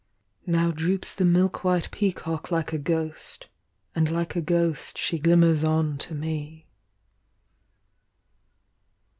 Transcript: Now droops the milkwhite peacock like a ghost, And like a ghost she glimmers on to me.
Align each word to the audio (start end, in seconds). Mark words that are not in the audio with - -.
Now 0.47 0.71
droops 0.71 1.13
the 1.13 1.25
milkwhite 1.25 1.91
peacock 1.91 2.49
like 2.49 2.73
a 2.73 2.79
ghost, 2.79 3.49
And 3.93 4.09
like 4.09 4.35
a 4.35 4.41
ghost 4.41 4.97
she 4.97 5.19
glimmers 5.19 5.63
on 5.63 5.99
to 5.99 6.15
me. 6.15 6.65